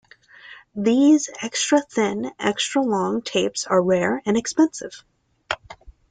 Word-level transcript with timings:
These 0.73 1.29
extra-thin, 1.43 2.31
extra-long 2.39 3.21
tapes 3.21 3.67
are 3.67 3.79
rare 3.83 4.19
and 4.25 4.35
expensive. 4.35 5.05